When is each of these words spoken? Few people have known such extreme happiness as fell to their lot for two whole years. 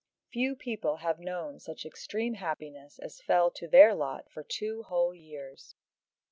Few 0.31 0.55
people 0.55 0.95
have 0.97 1.19
known 1.19 1.59
such 1.59 1.85
extreme 1.85 2.33
happiness 2.33 2.97
as 2.97 3.21
fell 3.21 3.51
to 3.51 3.67
their 3.67 3.93
lot 3.93 4.31
for 4.31 4.41
two 4.41 4.81
whole 4.81 5.13
years. 5.13 5.75